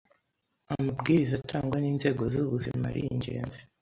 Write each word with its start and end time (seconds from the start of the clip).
amabwiriza 0.73 1.33
atangwa 1.41 1.77
n’inzego 1.79 2.23
z’ubuzima 2.31 2.83
ari 2.91 3.01
ingenzi, 3.13 3.59